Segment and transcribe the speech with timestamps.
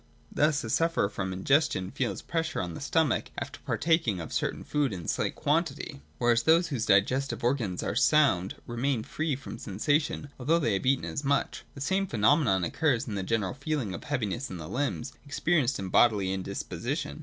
[0.31, 4.93] Thus a sufferer from indigestion feels pressure on the stomach, after partaking of certain food
[4.93, 10.29] in slight quantity; whereas those whose digestive organs are sound remain free from the sensation,
[10.39, 11.65] although they have eaten as much.
[11.75, 15.89] The same phenomenon occurs in the general feeling of heaviness in the limbs, experienced in
[15.89, 17.19] bodily indisposition.